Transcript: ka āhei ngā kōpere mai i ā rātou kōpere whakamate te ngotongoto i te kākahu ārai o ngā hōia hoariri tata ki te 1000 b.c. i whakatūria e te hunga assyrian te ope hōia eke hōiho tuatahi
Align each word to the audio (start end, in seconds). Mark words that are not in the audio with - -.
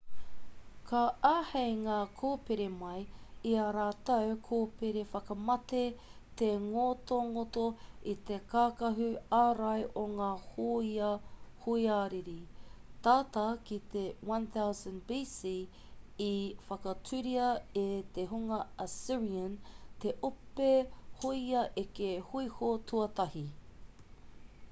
ka 0.91 0.99
āhei 1.29 1.73
ngā 1.79 1.95
kōpere 2.19 2.63
mai 2.77 3.01
i 3.49 3.51
ā 3.63 3.65
rātou 3.75 4.31
kōpere 4.47 5.03
whakamate 5.11 5.81
te 6.41 6.47
ngotongoto 6.63 7.65
i 8.13 8.15
te 8.29 8.39
kākahu 8.55 9.09
ārai 9.41 9.75
o 10.05 10.07
ngā 10.15 10.31
hōia 10.47 11.11
hoariri 11.67 12.35
tata 13.09 13.45
ki 13.69 13.79
te 13.93 14.05
1000 14.31 14.97
b.c. 15.13 15.53
i 16.31 16.33
whakatūria 16.73 17.53
e 17.85 17.87
te 18.19 18.27
hunga 18.35 18.61
assyrian 18.89 19.57
te 20.05 20.17
ope 20.33 20.73
hōia 21.23 21.65
eke 21.87 22.13
hōiho 22.33 22.73
tuatahi 22.93 23.49